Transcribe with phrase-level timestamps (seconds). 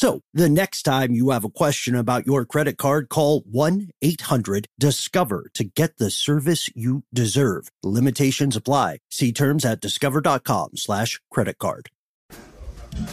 [0.00, 5.64] So the next time you have a question about your credit card, call 1-800-DISCOVER to
[5.64, 7.68] get the service you deserve.
[7.82, 9.00] Limitations apply.
[9.10, 11.90] See terms at discover.com slash credit card.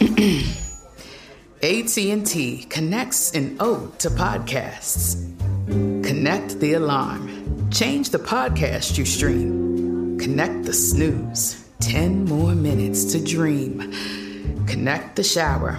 [1.62, 5.22] AT&T connects an ode to podcasts.
[5.66, 7.70] Connect the alarm.
[7.70, 10.18] Change the podcast you stream.
[10.18, 11.68] Connect the snooze.
[11.80, 13.92] 10 more minutes to dream.
[14.66, 15.78] Connect the shower.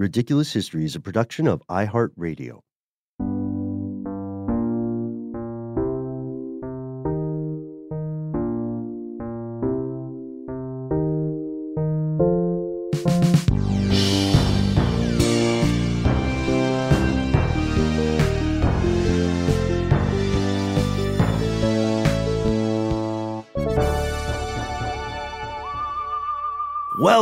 [0.00, 2.60] Ridiculous History is a production of iHeartRadio.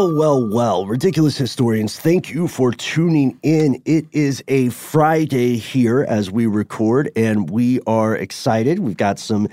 [0.09, 3.83] Well, well, well, ridiculous historians, thank you for tuning in.
[3.85, 8.79] It is a Friday here as we record, and we are excited.
[8.79, 9.49] We've got some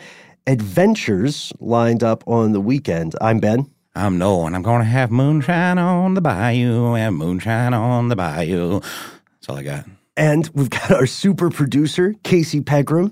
[0.48, 3.16] adventures lined up on the weekend.
[3.20, 3.70] I'm Ben.
[3.96, 8.16] I'm Noel, and I'm going to have moonshine on the bayou and moonshine on the
[8.16, 8.80] bayou.
[8.80, 9.86] That's all I got.
[10.16, 13.12] And we've got our super producer, Casey Pegram.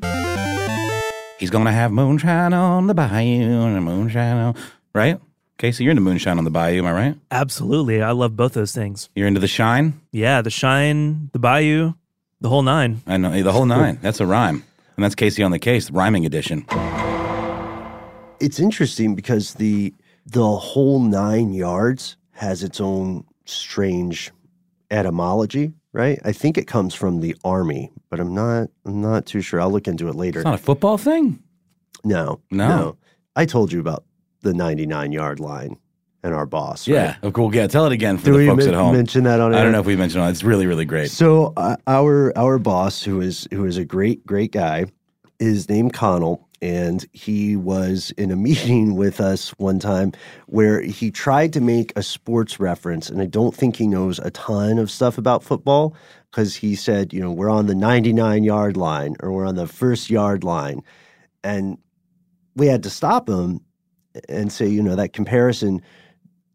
[1.40, 4.56] He's going to have moonshine on the bayou and moonshine on.
[4.96, 5.20] Right?
[5.58, 7.16] Casey, you're into moonshine on the bayou, am I right?
[7.31, 8.02] Absolutely.
[8.02, 9.09] I love both those things.
[9.16, 10.02] You're into the shine?
[10.12, 11.94] Yeah, the shine, the bayou,
[12.41, 13.02] the whole nine.
[13.08, 14.00] I know, the whole nine.
[14.02, 14.63] That's a rhyme.
[14.97, 16.66] And that's Casey on the case, rhyming edition.
[18.40, 19.94] It's interesting because the
[20.25, 24.31] the whole nine yards has its own strange
[24.92, 26.19] etymology, right?
[26.25, 29.62] I think it comes from the army, but I'm not I'm not too sure.
[29.62, 30.40] I'll look into it later.
[30.40, 31.42] It's not a football thing?
[32.03, 32.97] no, No.
[33.36, 34.03] I told you about
[34.44, 35.78] the 99 yard line
[36.24, 36.88] and our boss.
[36.88, 36.96] right?
[36.96, 37.54] Yeah, of course.
[37.56, 38.96] Yeah, tell it again for Do the folks men- at home.
[38.96, 40.30] mention that on I don't know if we mentioned it.
[40.30, 41.12] It's really, really great.
[41.12, 44.86] So uh, our our boss, who is who is a great great guy,
[45.40, 50.14] is named Connell, and he was in a meeting with us one time
[50.48, 54.31] where he tried to make a sports reference, and I don't think he knows a
[54.31, 55.94] ton of stuff about football
[56.31, 59.68] because he said, you know, we're on the 99 yard line or we're on the
[59.68, 60.81] first yard line,
[61.44, 61.78] and
[62.56, 63.60] we had to stop him
[64.29, 65.81] and say, you know, that comparison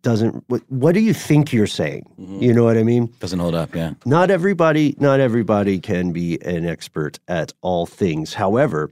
[0.03, 0.45] doesn't.
[0.49, 2.05] What, what do you think you're saying?
[2.21, 2.43] Mm-hmm.
[2.43, 3.13] You know what I mean?
[3.21, 3.95] Doesn't hold up, yeah.
[4.07, 8.91] not everybody not everybody can be an expert at all things however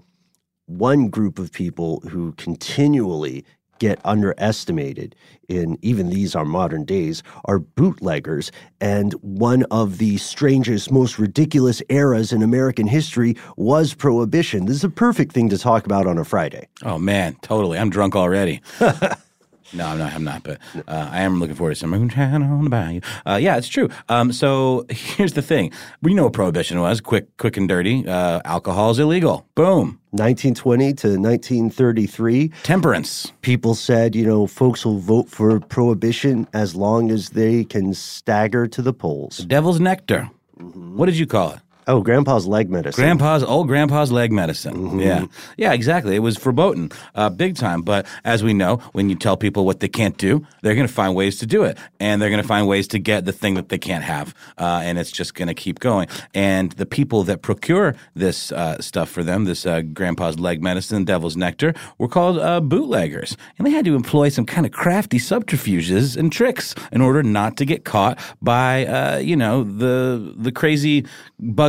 [0.66, 3.44] one group of people who continually
[3.78, 5.14] get underestimated
[5.48, 8.50] in even these our modern days are bootleggers
[8.81, 14.84] and one of the strangest most ridiculous eras in american history was prohibition this is
[14.84, 17.78] a perfect thing to talk about on a friday Oh man, totally.
[17.78, 18.60] I'm drunk already.
[19.72, 20.13] no, I'm not.
[20.15, 20.42] I'm not.
[20.42, 23.01] But uh, I am looking forward to some moonshine on the bayou.
[23.27, 23.89] Uh, yeah, it's true.
[24.09, 25.72] Um, so here's the thing:
[26.03, 27.01] we know what prohibition was.
[27.01, 28.07] Quick, quick and dirty.
[28.07, 29.47] Uh, alcohol is illegal.
[29.54, 30.01] Boom.
[30.13, 33.33] 1920 to 1933 Temperance.
[33.42, 38.66] people said, you know, folks will vote for prohibition as long as they can stagger
[38.66, 39.39] to the polls.
[39.39, 40.30] Devil's nectar.
[40.59, 41.60] What did you call it?
[41.88, 43.00] Oh, Grandpa's leg medicine.
[43.00, 44.98] Grandpa's old grandpa's leg medicine.
[44.98, 46.16] Yeah, yeah, exactly.
[46.16, 47.83] It was verboten, uh, big time.
[47.83, 50.92] But as we know, when you tell people what they can't do, they're going to
[50.92, 53.54] find ways to do it, and they're going to find ways to get the thing
[53.54, 56.09] that they can't have, uh, and it's just going to keep going.
[56.34, 61.04] And the people that procure this uh, stuff for them, this uh, grandpa's leg medicine,
[61.04, 65.21] devil's nectar, were called uh, bootleggers, and they had to employ some kind of crafty
[65.21, 70.50] subterfuges and tricks in order not to get caught by, uh, you know, the the
[70.50, 71.06] crazy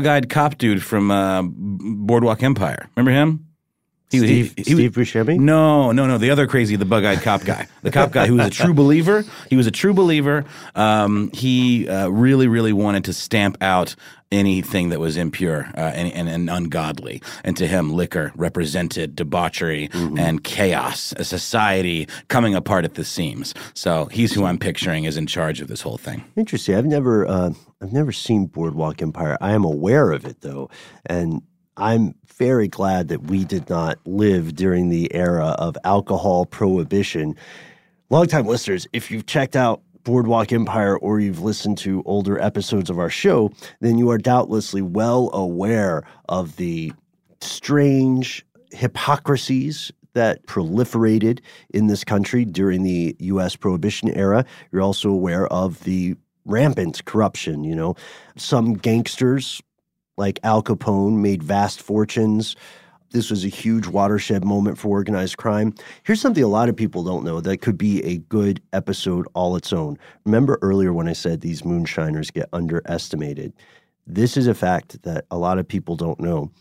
[0.08, 2.90] bug-eyed cop dude from uh, Boardwalk Empire.
[2.96, 3.47] Remember him?
[4.10, 5.38] He, Steve, Steve Buscemi?
[5.38, 6.18] No, no, no.
[6.18, 9.26] The other crazy, the bug-eyed cop guy, the cop guy who was a true believer.
[9.50, 10.46] He was a true believer.
[10.76, 13.96] Um, he uh, really, really wanted to stamp out
[14.32, 17.22] anything that was impure uh, and, and, and ungodly.
[17.44, 23.54] And to him, liquor represented debauchery and chaos, a society coming apart at the seams.
[23.74, 26.24] So he's who I'm picturing is in charge of this whole thing.
[26.36, 26.76] Interesting.
[26.76, 27.52] I've never, uh,
[27.82, 29.38] I've never seen Boardwalk Empire.
[29.42, 30.70] I am aware of it though,
[31.06, 31.42] and
[31.78, 37.36] I'm very glad that we did not live during the era of alcohol prohibition.
[38.10, 42.98] Longtime listeners, if you've checked out Boardwalk Empire or you've listened to older episodes of
[42.98, 46.94] our show, then you are doubtlessly well aware of the
[47.42, 53.56] strange hypocrisies that proliferated in this country during the U.S.
[53.56, 54.46] Prohibition era.
[54.72, 56.16] You're also aware of the
[56.46, 57.64] rampant corruption.
[57.64, 57.96] You know,
[58.36, 59.62] some gangsters
[60.18, 62.56] like Al Capone made vast fortunes.
[63.12, 65.74] This was a huge watershed moment for organized crime.
[66.04, 69.56] Here's something a lot of people don't know that could be a good episode all
[69.56, 69.98] its own.
[70.26, 73.54] Remember earlier when I said these moonshiners get underestimated?
[74.06, 76.52] This is a fact that a lot of people don't know.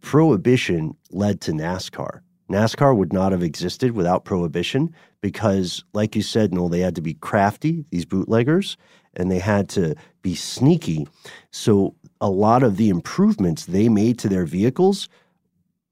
[0.00, 2.20] Prohibition led to NASCAR.
[2.50, 7.02] NASCAR would not have existed without prohibition because, like you said, Noel, they had to
[7.02, 8.76] be crafty, these bootleggers,
[9.14, 11.06] and they had to be sneaky.
[11.50, 15.08] So, a lot of the improvements they made to their vehicles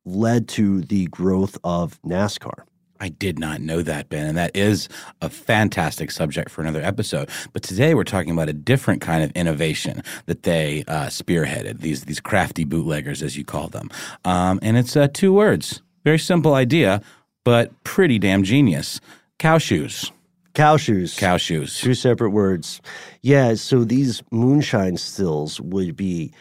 [0.05, 2.63] led to the growth of NASCAR.
[3.01, 4.89] I did not know that, Ben, and that is
[5.21, 7.29] a fantastic subject for another episode.
[7.53, 11.81] But today we're talking about a different kind of innovation that they uh, spearheaded.
[11.81, 13.91] These these crafty bootleggers, as you call them,
[14.25, 15.83] um, and it's uh, two words.
[16.05, 17.03] Very simple idea,
[17.45, 19.01] but pretty damn genius.
[19.39, 20.11] Cow shoes.
[20.57, 21.15] Cow shoes.
[21.15, 21.79] Cow shoes.
[21.79, 22.81] Two separate words.
[23.21, 26.33] Yeah, so these moonshine stills would be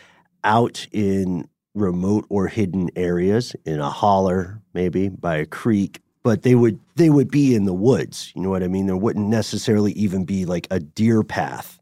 [0.45, 6.55] out in remote or hidden areas, in a holler, maybe by a creek, but they
[6.55, 8.31] would they would be in the woods.
[8.33, 8.85] You know what I mean?
[8.85, 11.77] There wouldn't necessarily even be like a deer path.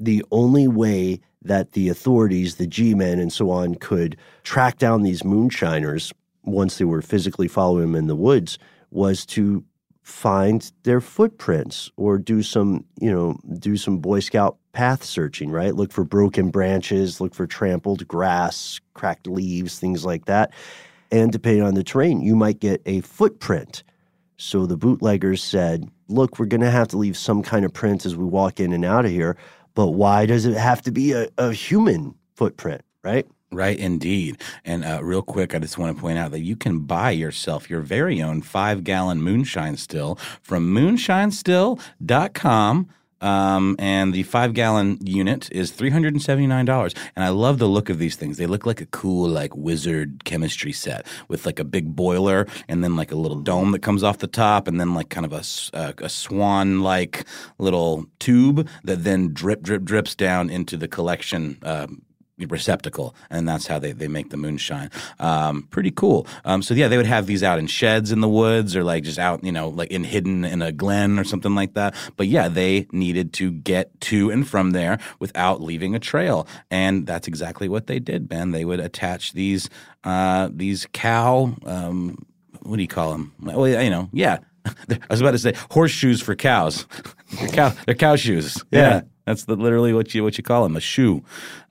[0.00, 5.22] The only way that the authorities, the G-men and so on, could track down these
[5.22, 6.12] moonshiners
[6.42, 8.58] once they were physically following them in the woods
[8.90, 9.62] was to
[10.06, 15.74] find their footprints or do some, you know, do some Boy Scout path searching, right?
[15.74, 20.52] Look for broken branches, look for trampled grass, cracked leaves, things like that.
[21.10, 23.82] And depending on the terrain, you might get a footprint.
[24.36, 28.06] So the bootleggers said, look, we're going to have to leave some kind of print
[28.06, 29.36] as we walk in and out of here.
[29.74, 33.26] But why does it have to be a, a human footprint, right?
[33.56, 34.42] Right, indeed.
[34.66, 37.70] And uh, real quick, I just want to point out that you can buy yourself
[37.70, 42.90] your very own five gallon moonshine still from moonshinestill.com.
[43.22, 46.94] Um, and the five gallon unit is $379.
[47.16, 48.36] And I love the look of these things.
[48.36, 52.84] They look like a cool, like wizard chemistry set with like a big boiler and
[52.84, 55.32] then like a little dome that comes off the top and then like kind of
[55.32, 55.42] a,
[55.74, 57.24] uh, a swan like
[57.58, 61.56] little tube that then drip, drip, drips down into the collection.
[61.62, 62.02] Um,
[62.44, 64.90] receptacle, and that's how they, they make the moonshine.
[65.18, 66.26] Um, pretty cool.
[66.44, 69.04] Um, so yeah, they would have these out in sheds in the woods, or like
[69.04, 71.94] just out, you know, like in hidden in a glen or something like that.
[72.16, 77.06] But yeah, they needed to get to and from there without leaving a trail, and
[77.06, 78.28] that's exactly what they did.
[78.28, 79.70] Ben, they would attach these
[80.04, 81.54] uh, these cow.
[81.64, 82.26] Um,
[82.62, 83.32] what do you call them?
[83.40, 84.38] Well, you know, yeah.
[84.66, 86.86] I was about to say horseshoes for cows.
[87.52, 88.64] cow, they're cow shoes.
[88.72, 89.02] Yeah.
[89.26, 91.22] That's the, literally what you what you call them, a shoe,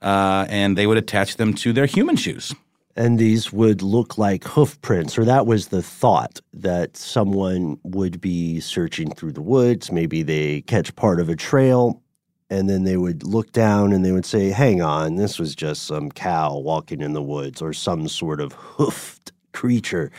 [0.02, 2.54] uh, and they would attach them to their human shoes.
[2.96, 8.20] and these would look like hoof prints, or that was the thought that someone would
[8.20, 9.92] be searching through the woods.
[9.92, 12.02] Maybe they catch part of a trail,
[12.48, 15.82] and then they would look down and they would say, Hang on, this was just
[15.82, 20.10] some cow walking in the woods, or some sort of hoofed creature.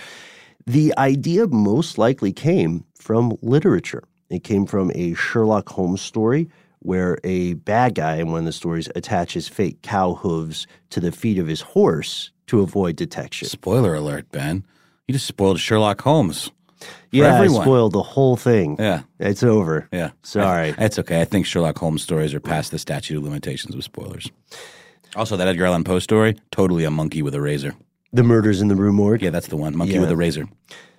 [0.65, 4.03] The idea most likely came from literature.
[4.29, 6.50] It came from a Sherlock Holmes story
[6.88, 11.12] where a bad guy in one of the stories attaches fake cow hooves to the
[11.12, 13.46] feet of his horse to avoid detection.
[13.48, 14.63] Spoiler alert, Ben!
[15.06, 16.50] You just spoiled Sherlock Holmes.
[17.12, 17.60] yeah, everyone.
[17.62, 18.77] I spoiled the whole thing.
[18.79, 19.89] Yeah, It's over.
[19.91, 20.12] yeah.
[20.24, 20.72] Sorry.
[20.72, 21.20] That's okay.
[21.20, 24.32] I think Sherlock Holmes stories are past the statute of limitations with spoilers.
[25.15, 27.74] Also, that Edgar Allan Poe story, totally a monkey with a razor.
[28.13, 29.22] The Murders in the Rue Morgue.
[29.24, 29.75] Yeah, that's the one.
[29.75, 30.01] Monkey Yeah.
[30.01, 30.48] with a razor.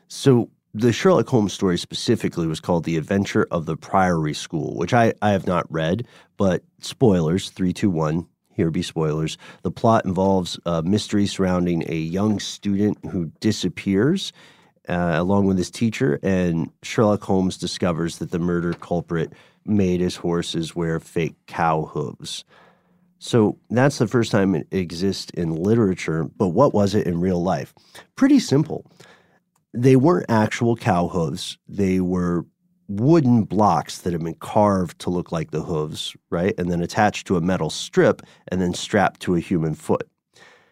[0.09, 4.93] So the Sherlock Holmes story specifically was called The Adventure of the Priory School, which
[4.93, 6.07] I, I have not read,
[6.37, 9.39] but spoilers, 321, here be spoilers.
[9.63, 14.33] The plot involves a mystery surrounding a young student who disappears
[14.89, 19.33] uh, along with his teacher, and Sherlock Holmes discovers that the murder culprit
[19.65, 22.45] made his horses wear fake cow hooves.
[23.19, 27.43] So that's the first time it exists in literature, but what was it in real
[27.43, 27.75] life?
[28.17, 28.91] Pretty simple
[29.75, 31.59] they weren't actual cow hooves.
[31.69, 32.47] They were
[32.89, 36.55] wooden blocks that had been carved to look like the hooves, right?
[36.59, 40.09] And then attached to a metal strip and then strapped to a human foot.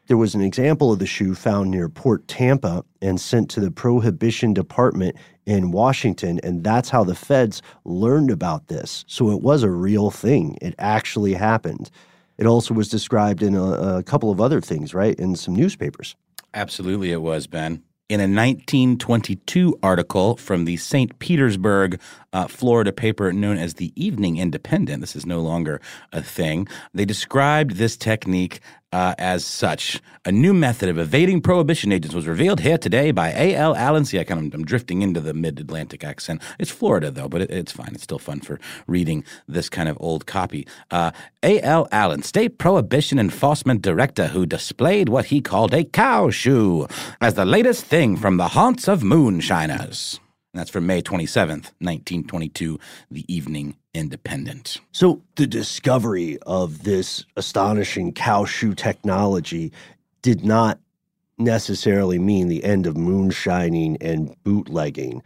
[0.07, 3.73] There was an example of the shoe found near Port Tampa and sent to the
[3.73, 6.39] Prohibition Department in Washington.
[6.45, 9.05] And that's how the feds learned about this.
[9.09, 11.91] So it was a real thing, it actually happened.
[12.39, 15.19] It also was described in a, a couple of other things, right?
[15.19, 16.15] In some newspapers.
[16.55, 17.83] Absolutely, it was, Ben.
[18.09, 21.19] In a 1922 article from the St.
[21.19, 22.01] Petersburg,
[22.33, 25.81] uh, Florida paper known as the Evening Independent, this is no longer
[26.13, 28.61] a thing, they described this technique
[28.93, 30.01] uh, as such.
[30.25, 33.77] A new method of evading prohibition agents was revealed here today by A.L.
[33.77, 34.05] Allen.
[34.05, 36.43] See, I kind of, I'm drifting into the mid Atlantic accent.
[36.59, 37.91] It's Florida, though, but it, it's fine.
[37.93, 40.67] It's still fun for reading this kind of old copy.
[40.91, 41.13] Uh,
[41.43, 41.89] A.L.
[41.93, 46.87] Allen, state prohibition enforcement director, who displayed what he called a cow shoe
[47.21, 50.21] as the latest thing from the haunts of moonshiners.
[50.57, 52.79] That's from May 27th, 1922,
[53.11, 54.79] the Evening Independent.
[54.93, 59.73] So the discovery of this astonishing cow shoe technology
[60.23, 60.79] did not
[61.39, 65.23] necessarily mean the end of moonshining and bootlegging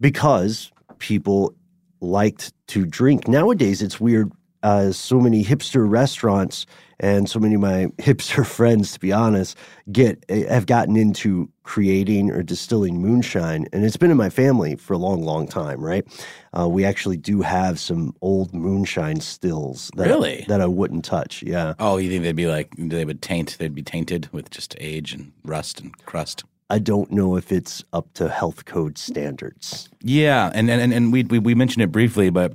[0.00, 1.54] because people
[2.00, 3.28] liked to drink.
[3.28, 4.32] Nowadays, it's weird.
[4.62, 6.66] Uh, so many hipster restaurants
[6.98, 9.56] and so many of my hipster friends, to be honest,
[9.90, 14.92] get have gotten into creating or distilling moonshine, and it's been in my family for
[14.92, 15.80] a long, long time.
[15.80, 16.04] Right?
[16.52, 20.44] Uh, we actually do have some old moonshine stills that Really?
[20.48, 21.42] that I wouldn't touch.
[21.42, 24.74] Yeah, Oh, you think they'd be like, they would taint, they'd be tainted with just
[24.80, 26.44] age and rust and crust?
[26.68, 29.88] I don't know if it's up to health code standards.
[30.02, 32.52] Yeah, and and and we we, we mentioned it briefly, but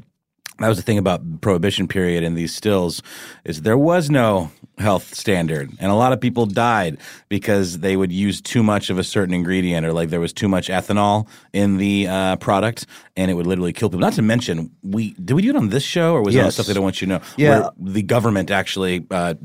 [0.59, 3.01] that was the thing about prohibition period and these stills
[3.43, 6.97] is there was no health standard and a lot of people died
[7.29, 10.47] because they would use too much of a certain ingredient or like there was too
[10.49, 12.85] much ethanol in the uh, product
[13.15, 15.69] and it would literally kill people not to mention we did we do it on
[15.69, 16.53] this show or was it on Yes.
[16.55, 17.49] stuff they don't want you to know Yeah.
[17.61, 19.35] where the government actually uh,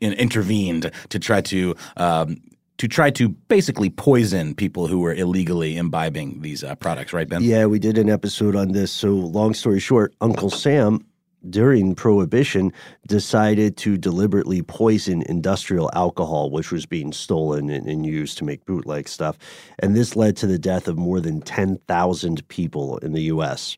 [0.00, 2.40] intervened to try to um,
[2.78, 7.42] to try to basically poison people who were illegally imbibing these uh, products right ben
[7.42, 8.90] Yeah, we did an episode on this.
[8.90, 11.04] So, long story short, Uncle Sam,
[11.48, 12.72] during Prohibition,
[13.06, 18.64] decided to deliberately poison industrial alcohol, which was being stolen and, and used to make
[18.64, 19.38] bootleg stuff.
[19.80, 23.76] And this led to the death of more than 10,000 people in the U.S.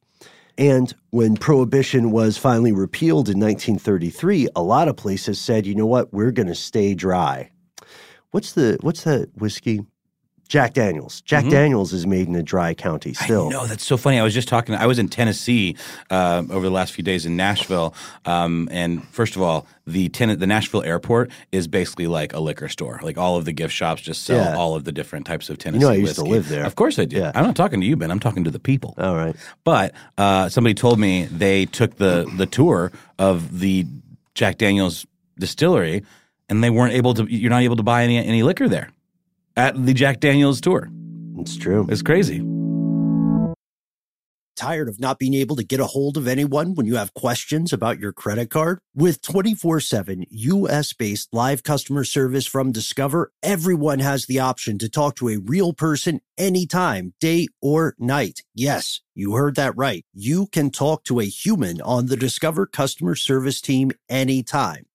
[0.59, 5.87] And when Prohibition was finally repealed in 1933, a lot of places said, you know
[5.87, 7.51] what, we're going to stay dry.
[8.31, 9.81] What's the what's that whiskey?
[10.49, 11.21] Jack Daniels.
[11.21, 13.47] Jack Daniels is made in a dry county still.
[13.47, 14.19] I know that's so funny.
[14.19, 14.75] I was just talking.
[14.75, 15.77] I was in Tennessee
[16.11, 17.95] uh, over the last few days in Nashville,
[18.25, 22.67] um, and first of all, the ten- the Nashville airport is basically like a liquor
[22.69, 22.99] store.
[23.01, 24.57] Like all of the gift shops just sell Yeah.
[24.57, 25.85] all of the different types of Tennessee.
[25.85, 26.65] know I used to live there.
[26.67, 27.21] Of course I did.
[27.21, 27.31] Yeah.
[27.37, 28.11] I'm not talking to you, Ben.
[28.11, 28.95] I'm talking to the people.
[28.99, 29.37] All right.
[29.63, 33.87] But uh, somebody told me they took the the tour of the
[34.35, 35.07] Jack Daniels
[35.39, 36.03] distillery,
[36.51, 37.25] and they weren't able to.
[37.25, 38.91] You're not able to buy any any liquor there
[39.57, 40.91] at the Jack Daniels tour.
[41.39, 41.87] It's true.
[41.89, 42.45] It's crazy.
[44.57, 47.73] Tired of not being able to get a hold of anyone when you have questions
[47.73, 48.79] about your credit card?
[48.95, 54.91] With 24 7 US based live customer service from Discover, everyone has the option to
[54.91, 58.43] talk to a real person anytime, day or night.
[58.55, 60.05] Yes, you heard that right.
[60.13, 64.85] You can talk to a human on the Discover customer service team anytime.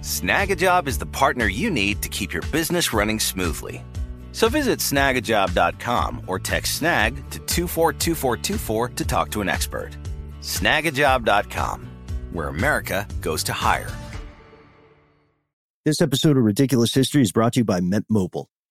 [0.00, 3.84] Snagajob is the partner you need to keep your business running smoothly.
[4.32, 9.90] So visit snagajob.com or text snag to 242424 to talk to an expert.
[10.40, 11.90] Snagajob.com,
[12.32, 13.90] where America goes to hire.
[15.84, 18.48] This episode of Ridiculous History is brought to you by Mint Mobile.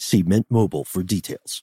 [0.00, 1.62] See Mint Mobile for details.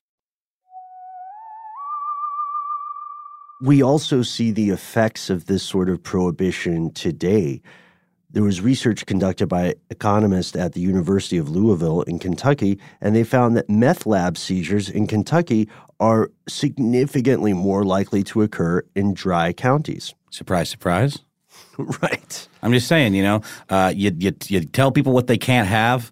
[3.64, 7.64] We also see the effects of this sort of prohibition today.
[8.30, 13.24] There was research conducted by economists at the University of Louisville in Kentucky, and they
[13.24, 15.68] found that meth lab seizures in Kentucky
[16.00, 20.14] are significantly more likely to occur in dry counties.
[20.30, 21.18] Surprise, surprise.
[21.80, 22.48] right.
[22.62, 26.12] I'm just saying, you know, uh, you, you, you tell people what they can't have,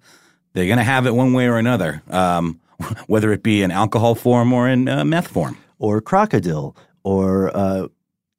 [0.55, 2.59] they're going to have it one way or another, um,
[3.07, 5.57] whether it be in alcohol form or in uh, meth form.
[5.77, 7.87] Or crocodile, or uh,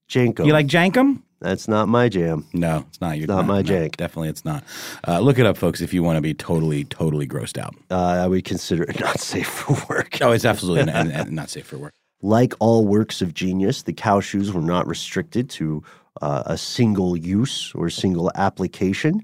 [0.09, 0.45] Janko.
[0.45, 1.23] You like jenkem?
[1.41, 2.47] That's not my jam.
[2.55, 3.19] No, it's not.
[3.19, 3.97] You're Not my no, jank.
[3.97, 4.65] Definitely, it's not.
[5.07, 7.75] Uh, look it up, folks, if you want to be totally, totally grossed out.
[7.91, 10.17] Uh, I would consider it not safe for work.
[10.23, 11.93] Oh, it's absolutely not, not- not safe for work.
[12.23, 15.83] Like all works of genius, the cow shoes were not restricted to
[16.23, 19.21] uh, a single use or single application.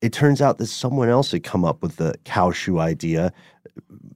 [0.00, 3.32] It turns out that someone else had come up with the cow shoe idea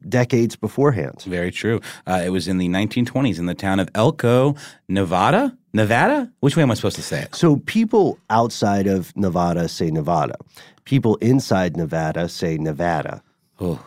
[0.09, 1.23] decades beforehand.
[1.23, 1.81] Very true.
[2.07, 4.55] Uh, it was in the 1920s in the town of Elko,
[4.89, 5.57] Nevada.
[5.73, 6.31] Nevada?
[6.41, 7.35] Which way am I supposed to say it?
[7.35, 10.37] So people outside of Nevada say Nevada.
[10.85, 13.23] People inside Nevada say Nevada.
[13.61, 13.85] Oh,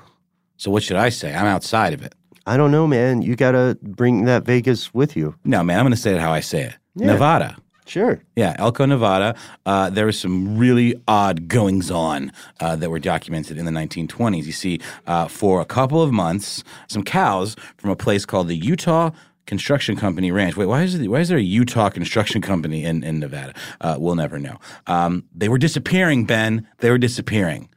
[0.57, 1.33] so what should I say?
[1.33, 2.15] I'm outside of it.
[2.45, 3.21] I don't know, man.
[3.21, 5.35] You got to bring that Vegas with you.
[5.43, 6.75] No, man, I'm going to say it how I say it.
[6.95, 7.07] Yeah.
[7.07, 7.57] Nevada.
[7.87, 8.21] Sure.
[8.35, 9.35] Yeah, Elko, Nevada.
[9.65, 14.45] Uh, there was some really odd goings on uh, that were documented in the 1920s.
[14.45, 18.57] You see, uh, for a couple of months, some cows from a place called the
[18.57, 19.11] Utah
[19.45, 20.57] Construction Company Ranch.
[20.57, 23.53] Wait, why is, it, why is there a Utah Construction Company in, in Nevada?
[23.79, 24.59] Uh, we'll never know.
[24.87, 26.67] Um, they were disappearing, Ben.
[26.79, 27.69] They were disappearing.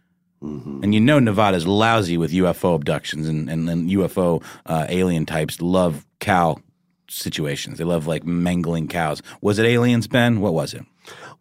[0.83, 5.61] And you know Nevada's lousy with UFO abductions and, and, and UFO uh, alien types
[5.61, 6.57] love cow
[7.11, 7.79] situations.
[7.79, 9.23] They love like mangling cows.
[9.41, 10.41] Was it aliens, Ben?
[10.41, 10.85] What was it?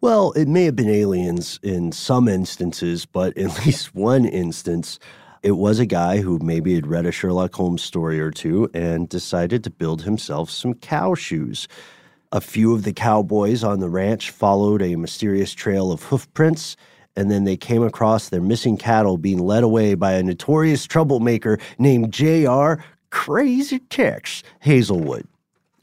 [0.01, 4.99] Well, it may have been aliens in some instances, but at least one instance,
[5.43, 9.08] it was a guy who maybe had read a Sherlock Holmes story or two and
[9.08, 11.67] decided to build himself some cow shoes.
[12.32, 16.75] A few of the cowboys on the ranch followed a mysterious trail of hoof prints,
[17.15, 21.58] and then they came across their missing cattle being led away by a notorious troublemaker
[21.79, 22.84] named J.R.
[23.10, 25.25] Crazy Tex Hazelwood.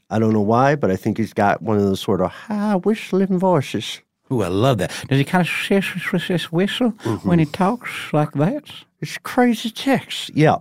[0.09, 2.75] I don't know why, but I think he's got one of those sort of high
[2.75, 4.01] whistling voices.
[4.31, 4.91] Ooh, I love that.
[5.07, 7.27] Does he kind of shish, shish, shish, whistle mm-hmm.
[7.27, 8.63] when he talks like that?
[8.99, 10.29] It's Crazy Tex.
[10.33, 10.57] Yeah.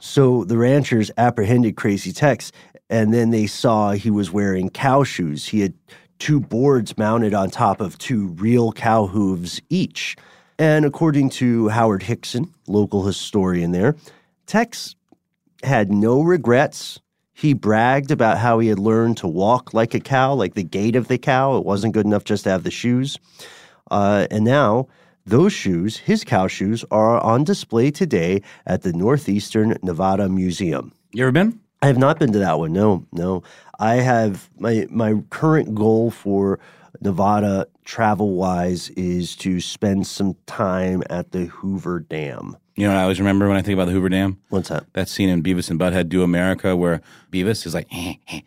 [0.00, 2.52] So the ranchers apprehended Crazy Tex,
[2.88, 5.46] and then they saw he was wearing cow shoes.
[5.46, 5.74] He had
[6.18, 10.16] two boards mounted on top of two real cow hooves each.
[10.58, 13.94] And according to Howard Hickson, local historian there,
[14.46, 14.94] Tex
[15.62, 17.00] had no regrets.
[17.38, 20.96] He bragged about how he had learned to walk like a cow, like the gait
[20.96, 21.58] of the cow.
[21.58, 23.18] It wasn't good enough just to have the shoes.
[23.90, 24.88] Uh, and now,
[25.26, 30.94] those shoes, his cow shoes, are on display today at the Northeastern Nevada Museum.
[31.12, 31.60] You ever been?
[31.82, 32.72] I have not been to that one.
[32.72, 33.42] No, no.
[33.78, 36.58] I have my my current goal for
[37.00, 42.56] Nevada travel wise is to spend some time at the Hoover Dam.
[42.76, 44.38] You know what I always remember when I think about the Hoover Dam?
[44.48, 44.92] What's that?
[44.92, 47.00] That scene in Beavis and Butthead Do America where
[47.32, 48.40] Beavis is like, eh, eh,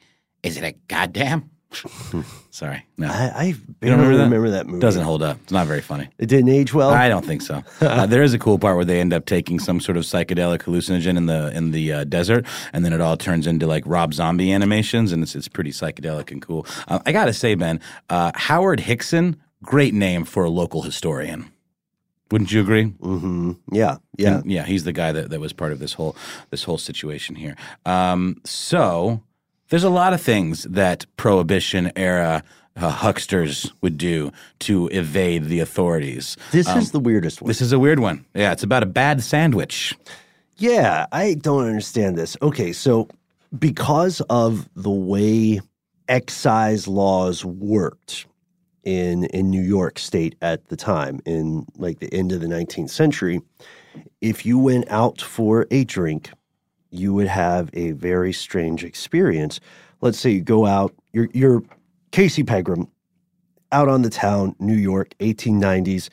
[0.44, 1.50] is it a goddamn?
[2.52, 3.08] Sorry, no.
[3.08, 4.66] I, I barely don't remember remember, that?
[4.66, 4.68] that?
[4.68, 4.80] movie.
[4.82, 5.38] Doesn't hold up.
[5.44, 6.10] It's not very funny.
[6.18, 6.90] It didn't age well.
[6.90, 7.64] I don't think so.
[7.82, 10.60] Uh, there is a cool part where they end up taking some sort of psychedelic
[10.64, 14.14] hallucinogen in the in the uh, desert, and then it all turns into like Rob
[14.14, 16.66] Zombie animations, and it's it's pretty psychedelic and cool.
[16.88, 17.80] Uh, I gotta say, Ben,
[18.10, 21.52] uh, Howard Hickson, great name for a local historian.
[22.32, 22.84] Wouldn't you agree?
[22.86, 24.38] hmm Yeah, yeah.
[24.38, 26.16] And, yeah, he's the guy that, that was part of this whole
[26.52, 27.56] this whole situation here.
[27.86, 29.24] Um, so
[29.70, 32.44] there's a lot of things that prohibition era
[32.76, 36.38] uh, hucksters would do to evade the authorities.
[36.52, 37.48] This is the weirdest one.
[37.48, 38.26] This is a weird one.
[38.34, 39.98] Yeah, it's about a bad sandwich.
[40.58, 42.38] Yeah, I don't understand this.
[42.42, 43.08] Okay, so
[43.58, 45.62] because of the way
[46.08, 48.26] excise laws worked
[48.84, 52.90] in in New York state at the time in like the end of the 19th
[52.90, 53.42] century,
[54.22, 56.32] if you went out for a drink,
[56.92, 59.60] you would have a very strange experience.
[60.02, 61.64] Let's say you go out, you're you're
[62.12, 62.88] Casey Pegram
[63.72, 66.10] out on the town, New York, 1890s.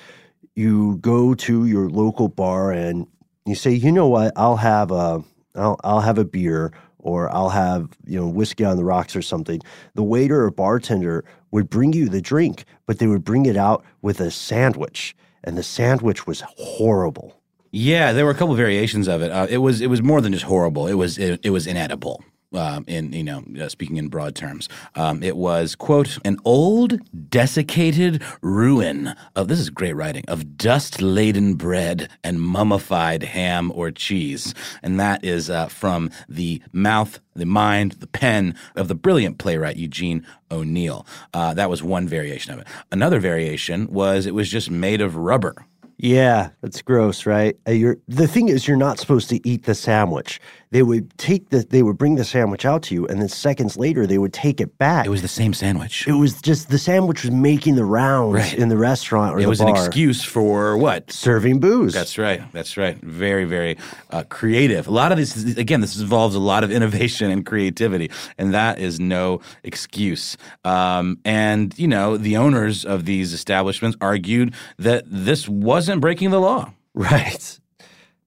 [0.54, 3.06] You go to your local bar and
[3.44, 5.22] you say, you know what, I'll have a,
[5.54, 9.22] I'll, I'll have a beer or I'll have, you know, whiskey on the rocks or
[9.22, 9.60] something.
[9.94, 13.84] The waiter or bartender would bring you the drink, but they would bring it out
[14.02, 15.16] with a sandwich.
[15.44, 17.40] And the sandwich was horrible.
[17.78, 19.30] Yeah, there were a couple variations of it.
[19.30, 20.86] Uh, it was it was more than just horrible.
[20.86, 22.24] It was it, it was inedible.
[22.54, 26.98] Um, in you know, uh, speaking in broad terms, um, it was quote an old
[27.28, 33.90] desiccated ruin of this is great writing of dust laden bread and mummified ham or
[33.90, 39.36] cheese, and that is uh, from the mouth, the mind, the pen of the brilliant
[39.36, 41.06] playwright Eugene O'Neill.
[41.34, 42.66] Uh, that was one variation of it.
[42.90, 45.66] Another variation was it was just made of rubber.
[45.98, 47.56] Yeah, that's gross, right?
[47.66, 50.40] Uh, you're, the thing is, you're not supposed to eat the sandwich.
[50.70, 53.76] They would take the, they would bring the sandwich out to you, and then seconds
[53.76, 55.06] later, they would take it back.
[55.06, 56.06] It was the same sandwich.
[56.08, 58.54] It was just the sandwich was making the rounds Right.
[58.54, 59.68] in the restaurant or It the was bar.
[59.70, 61.10] an excuse for what?
[61.12, 61.94] Serving booze.
[61.94, 62.42] That's right.
[62.52, 62.98] That's right.
[63.00, 63.76] Very, very
[64.10, 64.86] uh, creative.
[64.88, 68.52] A lot of this, is, again, this involves a lot of innovation and creativity, and
[68.52, 70.36] that is no excuse.
[70.64, 76.40] Um, and, you know, the owners of these establishments argued that this wasn't breaking the
[76.40, 76.72] law.
[76.94, 77.60] Right.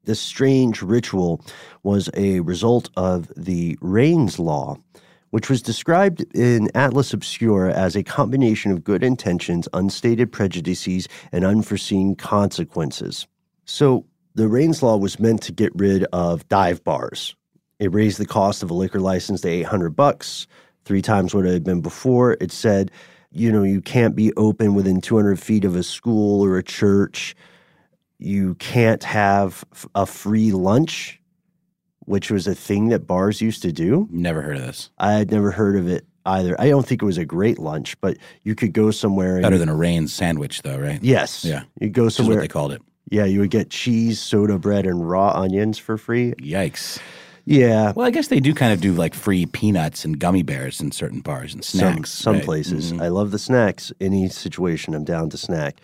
[0.09, 1.39] This strange ritual
[1.83, 4.79] was a result of the Raines Law,
[5.29, 11.45] which was described in Atlas Obscura as a combination of good intentions, unstated prejudices, and
[11.45, 13.27] unforeseen consequences.
[13.65, 17.35] So, the Raines Law was meant to get rid of dive bars.
[17.77, 20.47] It raised the cost of a liquor license to 800 bucks,
[20.85, 22.35] three times what it had been before.
[22.41, 22.89] It said,
[23.31, 27.35] you know, you can't be open within 200 feet of a school or a church
[28.19, 29.63] you can't have
[29.95, 31.19] a free lunch,
[32.05, 34.07] which was a thing that bars used to do.
[34.11, 34.89] Never heard of this.
[34.97, 36.59] I had never heard of it either.
[36.59, 39.57] I don't think it was a great lunch, but you could go somewhere and Better
[39.57, 40.99] than a rain sandwich, though, right?
[41.01, 41.63] yes, Yeah.
[41.79, 42.41] you go is what somewhere.
[42.41, 42.81] they called it.
[43.09, 46.33] yeah, you would get cheese, soda bread, and raw onions for free.
[46.39, 46.99] Yikes.
[47.45, 50.79] Yeah, Well, I guess they do kind of do like free peanuts and gummy bears
[50.81, 52.11] in certain bars and snacks.
[52.11, 52.43] some right?
[52.43, 52.93] places.
[52.93, 53.01] Mhm.
[53.01, 53.91] I love the snacks.
[53.99, 55.77] Any situation, I'm down to snack.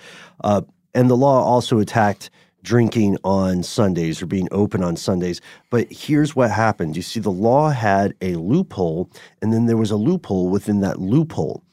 [0.44, 0.62] Uh,
[0.96, 2.32] and the law also attacked
[2.64, 5.40] drinking on Sundays or being open on Sundays.
[5.70, 9.92] But here's what happened: you see, the law had a loophole, and then there was
[9.92, 11.64] a loophole within that loophole.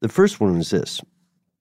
[0.00, 1.00] The first one was this: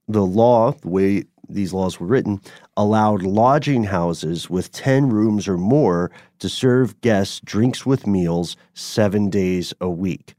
[0.07, 2.39] the law, the way these laws were written,
[2.77, 9.31] allowed lodging houses with 10 rooms or more to serve guests drinks with meals seven
[9.31, 10.35] days a week.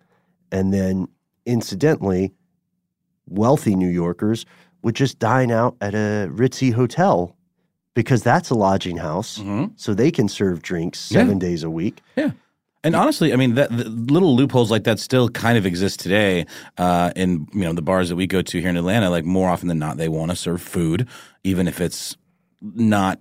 [0.53, 1.09] And then,
[1.47, 2.33] incidentally,
[3.27, 4.47] wealthy New Yorkers
[4.83, 7.37] would just dine out at a ritzy hotel
[7.95, 9.39] because that's a lodging house.
[9.39, 9.73] Mhm.
[9.77, 11.21] So they can serve drinks Yeah.
[11.21, 12.01] seven days a week.
[12.17, 12.31] Yeah.
[12.83, 16.47] And honestly, I mean, that the little loopholes like that still kind of exist today
[16.79, 19.11] uh, in you know the bars that we go to here in Atlanta.
[19.11, 21.07] Like more often than not, they want to serve food,
[21.45, 22.17] even if it's
[22.63, 23.19] not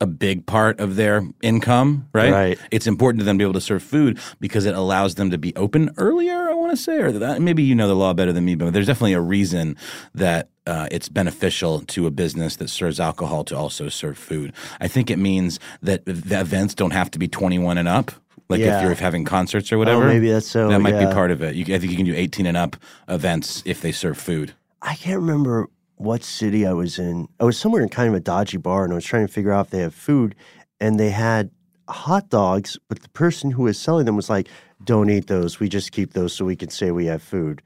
[0.00, 2.06] a big part of their income.
[2.14, 2.32] Right.
[2.32, 2.58] Right.
[2.70, 5.38] It's important to them to be able to serve food because it allows them to
[5.38, 6.48] be open earlier.
[6.48, 8.72] I want to say, or that, maybe you know the law better than me, but
[8.72, 9.76] there's definitely a reason
[10.14, 14.52] that uh, it's beneficial to a business that serves alcohol to also serve food.
[14.80, 18.12] I think it means that the events don't have to be 21 and up.
[18.48, 18.78] Like Yeah.
[18.78, 21.06] if you're having concerts or whatever, maybe that's so, That might yeah.
[21.08, 21.54] be part of it.
[21.54, 22.76] You, I think you can do 18 and up
[23.08, 24.52] events if they serve food.
[24.82, 27.28] I can't remember what city I was in.
[27.38, 29.52] I was somewhere in kind of a dodgy bar and I was trying to figure
[29.52, 30.34] out if they have food
[30.80, 31.50] and they had
[31.88, 34.48] hot dogs, but the person who was selling them was like,
[34.82, 35.60] don't eat those.
[35.60, 37.60] We just keep those so we can say we have food.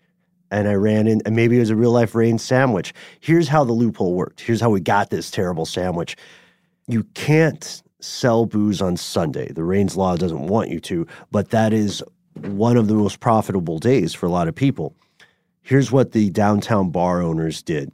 [0.50, 2.94] And I ran in, and maybe it was a real life rain sandwich.
[3.20, 4.40] Here's how the loophole worked.
[4.40, 6.16] Here's how we got this terrible sandwich.
[6.86, 9.50] You can't sell booze on Sunday.
[9.52, 12.02] The Raines law doesn't want you to, but that is
[12.34, 14.94] one of the most profitable days for a lot of people
[15.64, 17.90] Here's what the downtown bar owners did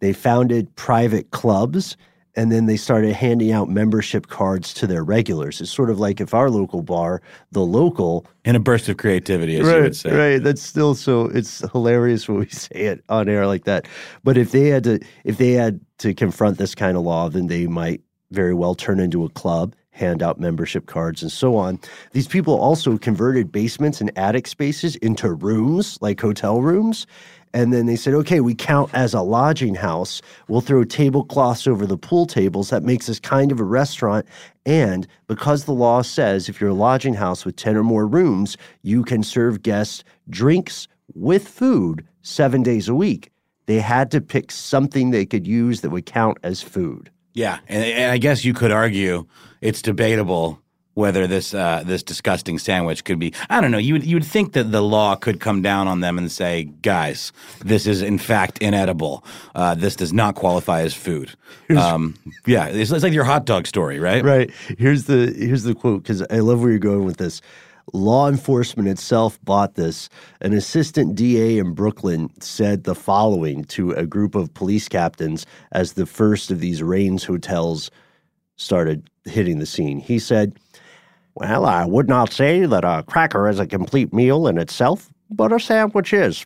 [0.00, 1.96] they founded private clubs
[2.38, 5.60] and then they started handing out membership cards to their regulars.
[5.60, 7.20] It's sort of like if our local bar,
[7.50, 10.16] the local, In a burst of creativity, as you would say.
[10.16, 10.38] right.
[10.40, 11.22] That's still so.
[11.22, 13.88] It's hilarious when we say it on air like that.
[14.22, 17.48] But if they had to, if they had to confront this kind of law, then
[17.48, 21.80] they might very well turn into a club, hand out membership cards, and so on.
[22.12, 27.04] These people also converted basements and attic spaces into rooms, like hotel rooms.
[27.52, 30.20] And then they said, okay, we count as a lodging house.
[30.48, 32.70] We'll throw tablecloths over the pool tables.
[32.70, 34.26] That makes us kind of a restaurant.
[34.66, 38.56] And because the law says if you're a lodging house with 10 or more rooms,
[38.82, 43.32] you can serve guests drinks with food seven days a week,
[43.66, 47.10] they had to pick something they could use that would count as food.
[47.34, 49.26] Yeah, and, and I guess you could argue
[49.60, 50.60] it's debatable
[50.98, 53.32] whether this uh, this disgusting sandwich could be.
[53.48, 53.78] I don't know.
[53.78, 56.64] You would you would think that the law could come down on them and say,
[56.82, 59.24] guys, this is in fact inedible.
[59.54, 61.34] Uh, this does not qualify as food.
[61.70, 64.24] Um, yeah, it's, it's like your hot dog story, right?
[64.24, 64.50] Right.
[64.76, 67.40] Here's the here's the quote because I love where you're going with this.
[67.92, 70.08] Law enforcement itself bought this.
[70.40, 75.92] An assistant DA in Brooklyn said the following to a group of police captains as
[75.92, 77.90] the first of these Raines hotels
[78.56, 80.00] started hitting the scene.
[80.00, 80.58] He said,
[81.40, 85.52] Well, I would not say that a cracker is a complete meal in itself, but
[85.52, 86.44] a sandwich is.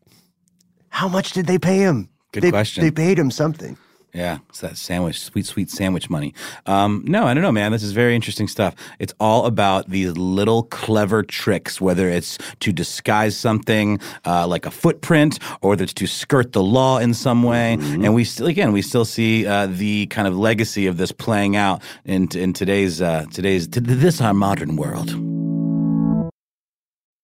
[0.90, 2.10] How much did they pay him?
[2.32, 2.84] Good They- question.
[2.84, 3.78] They paid him something.
[4.14, 6.34] Yeah, it's that sandwich, sweet, sweet sandwich money.
[6.66, 7.72] Um, no, I don't know, man.
[7.72, 8.74] This is very interesting stuff.
[8.98, 14.70] It's all about these little clever tricks, whether it's to disguise something uh, like a
[14.70, 17.72] footprint, or whether it's to skirt the law in some way.
[17.72, 21.56] And we still, again, we still see uh, the kind of legacy of this playing
[21.56, 25.41] out in in today's uh, today's this our modern world.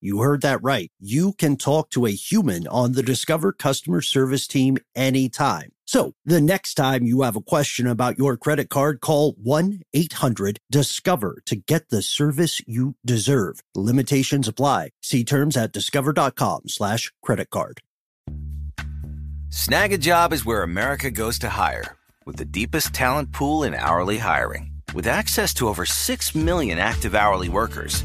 [0.00, 0.90] you heard that right.
[0.98, 5.72] You can talk to a human on the Discover customer service team anytime.
[5.84, 10.60] So the next time you have a question about your credit card, call 1 800
[10.70, 13.60] Discover to get the service you deserve.
[13.74, 14.90] Limitations apply.
[15.02, 17.80] See terms at discover.com slash credit card.
[19.48, 23.74] Snag a job is where America goes to hire, with the deepest talent pool in
[23.74, 24.70] hourly hiring.
[24.94, 28.04] With access to over 6 million active hourly workers,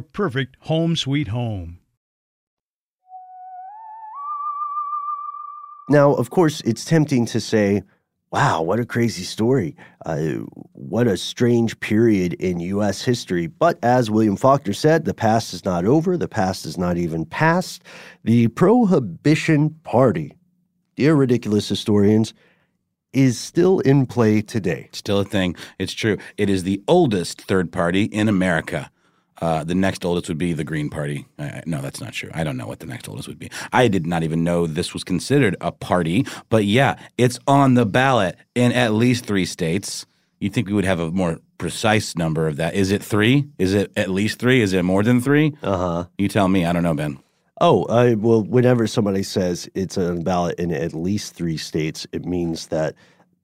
[0.00, 1.78] perfect home sweet home.
[5.88, 7.82] Now, of course, it's tempting to say,
[8.34, 9.76] wow, what a crazy story.
[10.04, 10.38] Uh,
[10.72, 13.02] what a strange period in U.S.
[13.02, 13.46] history.
[13.46, 16.16] But as William Faulkner said, the past is not over.
[16.16, 17.84] The past is not even past.
[18.24, 20.36] The Prohibition Party,
[20.96, 22.34] dear ridiculous historians,
[23.12, 24.88] is still in play today.
[24.92, 25.54] Still a thing.
[25.78, 26.18] It's true.
[26.36, 28.90] It is the oldest third party in America.
[29.40, 31.26] Uh, the next oldest would be the Green Party.
[31.38, 32.30] Uh, no, that's not true.
[32.32, 33.50] I don't know what the next oldest would be.
[33.72, 36.26] I did not even know this was considered a party.
[36.48, 40.06] But yeah, it's on the ballot in at least three states.
[40.40, 42.74] You'd think we would have a more precise number of that.
[42.74, 43.46] Is it three?
[43.58, 44.60] Is it at least three?
[44.60, 45.54] Is it more than three?
[45.62, 46.04] Uh huh.
[46.18, 46.64] You tell me.
[46.64, 47.18] I don't know, Ben.
[47.60, 52.06] Oh, uh, well, whenever somebody says it's on the ballot in at least three states,
[52.12, 52.94] it means that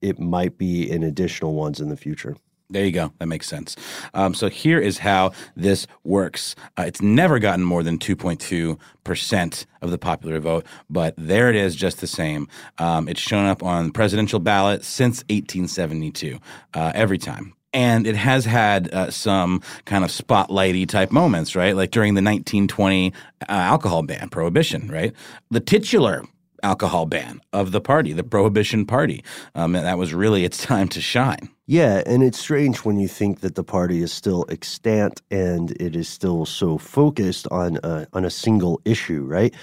[0.01, 2.35] it might be in additional ones in the future.
[2.71, 3.11] There you go.
[3.19, 3.75] That makes sense.
[4.13, 6.55] Um, so here is how this works.
[6.77, 11.75] Uh, it's never gotten more than 2.2% of the popular vote, but there it is
[11.75, 12.47] just the same.
[12.77, 16.39] Um, it's shown up on the presidential ballot since 1872,
[16.73, 17.53] uh, every time.
[17.73, 21.75] And it has had uh, some kind of spotlighty type moments, right?
[21.75, 25.13] Like during the 1920 uh, alcohol ban, prohibition, right?
[25.49, 26.23] The titular
[26.63, 29.23] alcohol ban of the party, the Prohibition Party.
[29.55, 31.49] Um, and that was really its time to shine.
[31.67, 35.95] Yeah, and it's strange when you think that the party is still extant and it
[35.95, 39.53] is still so focused on a, on a single issue, right?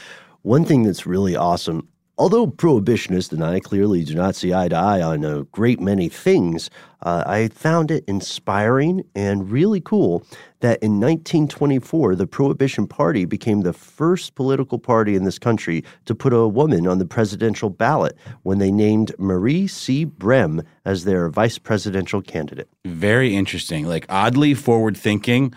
[0.43, 1.87] One thing that's really awesome,
[2.19, 6.09] although prohibitionists and I clearly do not see eye to eye on a great many
[6.09, 6.69] things,
[7.03, 10.25] uh, I found it inspiring and really cool
[10.61, 16.15] that in 1924, the Prohibition Party became the first political party in this country to
[16.15, 20.05] put a woman on the presidential ballot when they named Marie C.
[20.05, 22.69] Brehm as their vice presidential candidate.
[22.85, 23.87] Very interesting.
[23.87, 25.55] Like oddly forward thinking,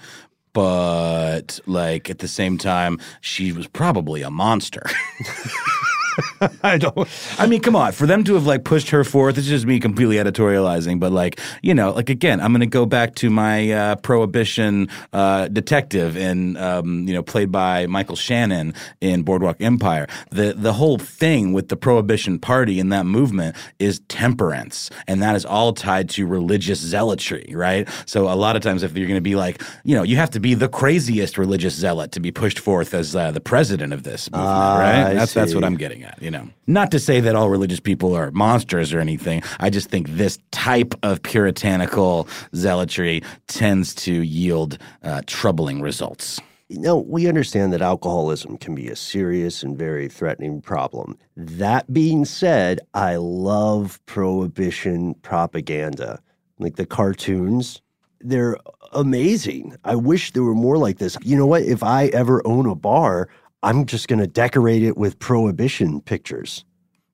[0.53, 4.85] but like at the same time, she was probably a monster.
[6.63, 7.07] I don't.
[7.39, 7.91] I mean, come on.
[7.91, 10.99] For them to have like pushed her forth, it's just me completely editorializing.
[10.99, 14.89] But like, you know, like again, I'm going to go back to my uh, prohibition
[15.13, 20.07] uh, detective, in um, you know, played by Michael Shannon in Boardwalk Empire.
[20.31, 25.35] The the whole thing with the prohibition party and that movement is temperance, and that
[25.35, 27.87] is all tied to religious zealotry, right?
[28.05, 30.29] So a lot of times, if you're going to be like, you know, you have
[30.31, 34.03] to be the craziest religious zealot to be pushed forth as uh, the president of
[34.03, 35.05] this movement, Ah, right?
[35.05, 35.63] I That's that's what.
[35.63, 36.49] I'm getting at, you know.
[36.67, 39.43] Not to say that all religious people are monsters or anything.
[39.59, 46.39] I just think this type of puritanical zealotry tends to yield uh, troubling results.
[46.69, 51.17] You know, we understand that alcoholism can be a serious and very threatening problem.
[51.35, 56.21] That being said, I love prohibition propaganda.
[56.59, 57.81] Like the cartoons,
[58.21, 58.55] they're
[58.93, 59.75] amazing.
[59.83, 61.17] I wish there were more like this.
[61.23, 61.63] You know what?
[61.63, 63.27] If I ever own a bar,
[63.63, 66.65] I'm just going to decorate it with prohibition pictures.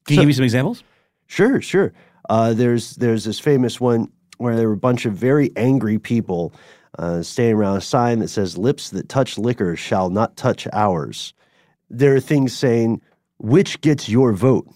[0.06, 0.84] Can you give me some examples?
[1.28, 1.94] Sure, sure.
[2.30, 6.54] Uh, there's there's this famous one where there were a bunch of very angry people
[6.98, 11.34] uh, standing around a sign that says "Lips that touch liquor shall not touch ours."
[11.90, 13.02] There are things saying,
[13.38, 14.68] "Which gets your vote,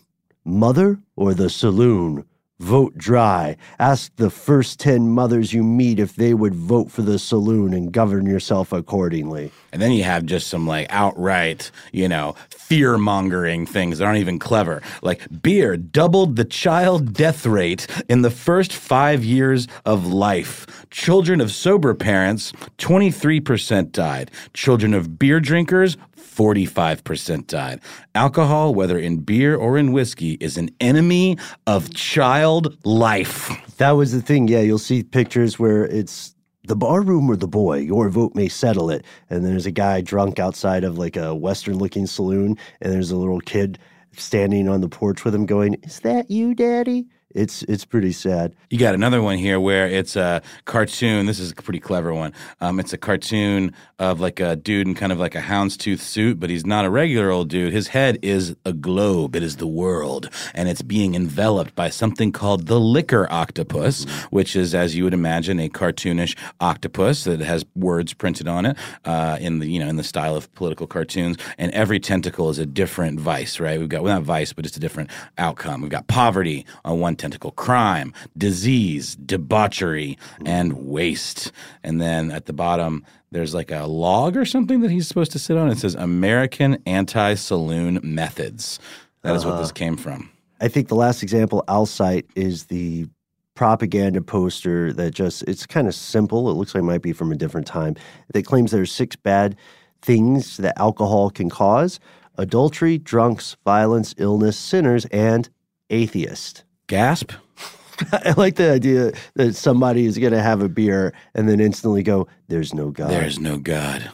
[0.44, 2.26] mother or the saloon?"
[2.62, 3.58] Vote dry.
[3.80, 7.92] Ask the first 10 mothers you meet if they would vote for the saloon and
[7.92, 9.52] govern yourself accordingly.
[9.72, 14.20] And then you have just some like outright, you know, fear mongering things that aren't
[14.20, 14.84] even clever.
[15.02, 20.86] Like beer doubled the child death rate in the first five years of life.
[20.92, 24.30] Children of sober parents, 23% died.
[24.54, 27.82] Children of beer drinkers, 45% died.
[28.16, 33.52] Alcohol, whether in beer or in whiskey, is an enemy of child life.
[33.78, 34.48] That was the thing.
[34.48, 37.80] Yeah, you'll see pictures where it's the bar room or the boy.
[37.80, 39.06] Your vote may settle it.
[39.30, 43.18] And there's a guy drunk outside of like a Western looking saloon, and there's a
[43.18, 43.80] little kid
[44.16, 47.08] standing on the porch with him going, Is that you, Daddy?
[47.36, 48.54] It's it's pretty sad.
[48.70, 51.26] You got another one here where it's a cartoon.
[51.26, 52.34] This is a pretty clever one.
[52.60, 56.40] Um, it's a cartoon of like a dude in kind of like a houndstooth suit,
[56.40, 57.74] but he's not a regular old dude.
[57.74, 59.36] His head is a globe.
[59.36, 64.56] It is the world, and it's being enveloped by something called the liquor octopus, which
[64.56, 69.38] is, as you would imagine, a cartoonish octopus that has words printed on it uh,
[69.40, 71.38] in the you know in the style of political cartoons.
[71.58, 73.80] And every tentacle is a different vice, right?
[73.80, 75.82] We've got well, not vice, but it's a different outcome.
[75.82, 81.52] We've got poverty on one tentacle, crime, disease, debauchery, and waste.
[81.84, 85.40] And then at the bottom, there's like a log or something that he's supposed to
[85.40, 85.70] sit on.
[85.70, 88.80] It says American Anti Saloon Methods.
[89.22, 89.74] That is what this uh-huh.
[89.76, 90.32] came from.
[90.60, 93.08] I think the last example I'll cite is the
[93.56, 96.50] propaganda poster that just it's kind of simple.
[96.50, 97.96] It looks like it might be from a different time.
[98.34, 99.56] That claims there are six bad
[100.02, 102.00] things that alcohol can cause:
[102.38, 105.50] adultery, drunks, violence, illness, sinners, and
[105.92, 106.64] atheist.
[106.92, 107.32] Gasp.
[108.12, 112.04] I like the idea that somebody is going to have a beer and then instantly
[112.04, 114.12] go, "There's no God." There's no God.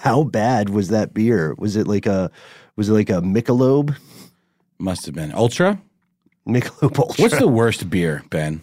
[0.00, 1.54] How bad was that beer?
[1.56, 2.32] Was it like a
[2.74, 3.94] was it like a Michelob?
[4.78, 5.80] Must have been Ultra.
[6.48, 7.22] Michelob Ultra.
[7.22, 8.60] What's the worst beer, Ben?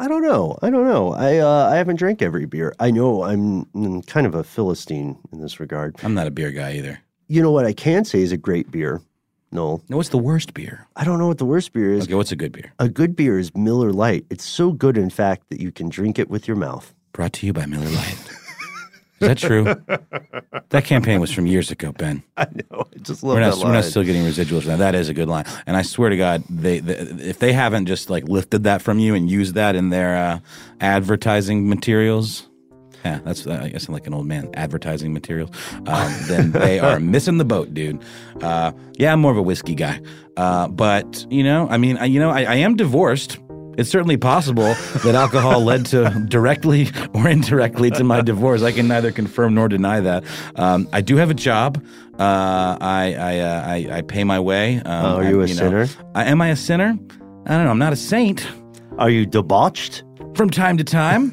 [0.00, 0.58] I don't know.
[0.60, 1.12] I don't know.
[1.12, 2.74] I uh, I haven't drank every beer.
[2.80, 5.94] I know I'm kind of a philistine in this regard.
[6.02, 7.00] I'm not a beer guy either.
[7.28, 9.00] You know what I can say is a great beer.
[9.56, 10.86] No, No, what's the worst beer?
[10.96, 12.04] I don't know what the worst beer is.
[12.04, 12.74] Okay, what's a good beer?
[12.78, 14.26] A good beer is Miller Lite.
[14.28, 16.92] It's so good, in fact, that you can drink it with your mouth.
[17.12, 18.18] Brought to you by Miller Lite.
[19.18, 19.64] Is that true?
[20.68, 22.22] that campaign was from years ago, Ben.
[22.36, 22.84] I know.
[22.94, 23.66] I just love We're that line.
[23.68, 24.76] we're not still getting residuals from that.
[24.76, 25.46] That is a good line.
[25.66, 28.98] And I swear to God, they, they if they haven't just like lifted that from
[28.98, 30.38] you and used that in their uh,
[30.82, 32.46] advertising materials,
[33.04, 34.48] yeah, that's uh, I guess I'm like an old man.
[34.54, 35.50] Advertising materials,
[35.86, 38.02] um, then they are missing the boat, dude.
[38.42, 40.00] Uh, yeah, I'm more of a whiskey guy,
[40.36, 43.38] uh, but you know, I mean, I, you know, I, I am divorced.
[43.78, 44.72] It's certainly possible
[45.04, 48.62] that alcohol led to directly or indirectly to my divorce.
[48.62, 50.24] I can neither confirm nor deny that.
[50.54, 51.84] Um, I do have a job.
[52.18, 54.76] Uh, I I, uh, I I pay my way.
[54.78, 55.86] Um, Oh, are you I- a know, sinner?
[56.14, 56.96] I, am I a sinner?
[57.44, 57.70] I don't know.
[57.70, 58.46] I'm not a saint
[58.98, 60.02] Are you debauched?
[60.34, 61.32] from time to time.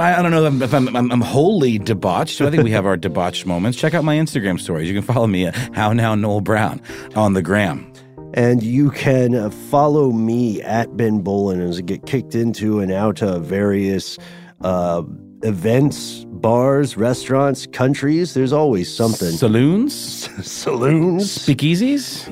[0.00, 2.38] I, I don't know if I'm, I'm, I'm wholly debauched.
[2.38, 3.78] So I think we have our debauched moments.
[3.78, 4.88] Check out my Instagram stories.
[4.88, 6.80] You can follow me at How Now Noel Brown
[7.14, 7.92] on the gram.
[8.32, 13.22] And you can follow me at Ben Bowlin as I get kicked into and out
[13.22, 14.18] of various
[14.60, 15.02] uh,
[15.42, 18.34] events, bars, restaurants, countries.
[18.34, 19.30] There's always something.
[19.30, 19.94] Saloons,
[20.46, 21.38] Saloons.
[21.46, 22.26] speakeasies,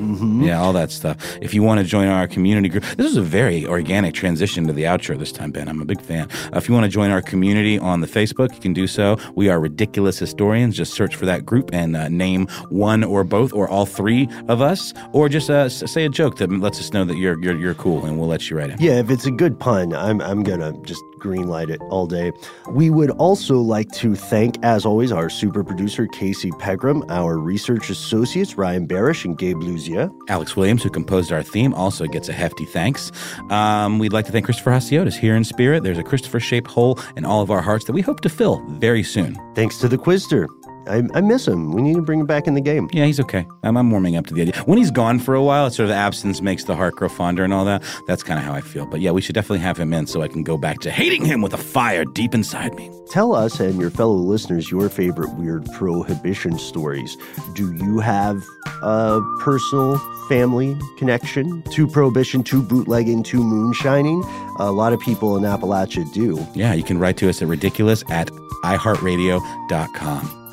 [0.45, 1.17] yeah, all that stuff.
[1.41, 4.73] If you want to join our community group, this is a very organic transition to
[4.73, 5.69] the outro this time, Ben.
[5.69, 6.29] I'm a big fan.
[6.53, 9.19] Uh, if you want to join our community on the Facebook, you can do so.
[9.35, 10.77] We are Ridiculous Historians.
[10.77, 14.61] Just search for that group and uh, name one or both or all three of
[14.61, 17.75] us, or just uh, say a joke that lets us know that you're you're, you're
[17.75, 18.81] cool, and we'll let you write it.
[18.81, 22.33] Yeah, if it's a good pun, I'm I'm gonna just greenlight it all day.
[22.71, 27.91] We would also like to thank, as always, our super producer Casey Pegram, our research
[27.91, 30.11] associates Ryan Barish and Gabe Luzia.
[30.29, 33.11] Alex Williams, who composed our theme, also gets a hefty thanks.
[33.51, 35.83] Um, we'd like to thank Christopher Hasiotis here in spirit.
[35.83, 38.63] There's a Christopher shaped hole in all of our hearts that we hope to fill
[38.67, 39.37] very soon.
[39.55, 40.47] Thanks to the Quizster.
[40.89, 41.73] I, I miss him.
[41.73, 42.89] We need to bring him back in the game.
[42.93, 43.47] Yeah, he's okay.
[43.63, 44.63] I'm, I'm warming up to the idea.
[44.65, 47.45] When he's gone for a while, it's sort of absence makes the heart grow fonder
[47.45, 47.83] and all that.
[48.07, 48.87] That's kind of how I feel.
[48.87, 51.25] But yeah, we should definitely have him in so I can go back to hating
[51.25, 52.91] him with a fire deep inside me.
[53.11, 57.17] Tell us and your fellow listeners your favorite weird prohibition stories.
[57.55, 58.43] Do you have
[58.83, 64.23] a personal family connection to prohibition, to bootlegging, to moonshining?
[64.59, 66.47] A lot of people in Appalachia do.
[66.55, 68.29] Yeah, you can write to us at ridiculous at
[68.65, 70.48] iheartradio.com.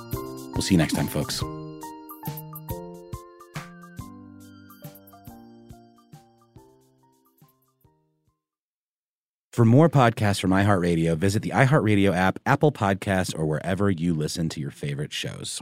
[0.56, 1.43] We'll see you next time, folks.
[9.51, 14.49] For more podcasts from iHeartRadio, visit the iHeartRadio app, Apple Podcasts, or wherever you listen
[14.49, 15.62] to your favorite shows.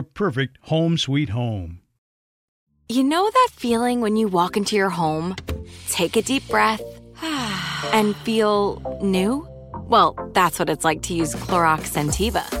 [0.01, 1.79] your perfect home sweet home.
[2.89, 5.35] You know that feeling when you walk into your home,
[5.89, 6.81] take a deep breath,
[7.93, 9.47] and feel new?
[9.87, 12.60] Well, that's what it's like to use Clorox Scentiva.